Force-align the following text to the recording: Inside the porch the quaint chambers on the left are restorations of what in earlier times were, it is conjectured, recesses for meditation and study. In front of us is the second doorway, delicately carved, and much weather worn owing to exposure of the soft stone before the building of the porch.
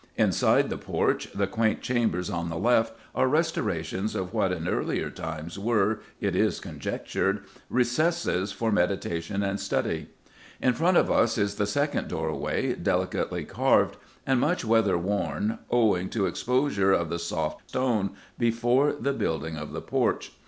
Inside 0.17 0.71
the 0.71 0.79
porch 0.79 1.31
the 1.31 1.45
quaint 1.45 1.81
chambers 1.81 2.27
on 2.31 2.49
the 2.49 2.57
left 2.57 2.95
are 3.13 3.27
restorations 3.27 4.15
of 4.15 4.33
what 4.33 4.51
in 4.51 4.67
earlier 4.67 5.11
times 5.11 5.59
were, 5.59 5.99
it 6.19 6.35
is 6.35 6.59
conjectured, 6.59 7.43
recesses 7.69 8.51
for 8.51 8.71
meditation 8.71 9.43
and 9.43 9.59
study. 9.59 10.07
In 10.59 10.73
front 10.73 10.97
of 10.97 11.11
us 11.11 11.37
is 11.37 11.53
the 11.57 11.67
second 11.67 12.07
doorway, 12.07 12.73
delicately 12.73 13.45
carved, 13.45 13.95
and 14.25 14.39
much 14.39 14.65
weather 14.65 14.97
worn 14.97 15.59
owing 15.69 16.09
to 16.09 16.25
exposure 16.25 16.91
of 16.91 17.09
the 17.11 17.19
soft 17.19 17.69
stone 17.69 18.15
before 18.39 18.93
the 18.93 19.13
building 19.13 19.55
of 19.55 19.71
the 19.71 19.81
porch. 19.81 20.31